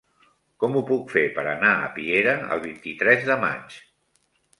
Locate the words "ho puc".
0.77-1.11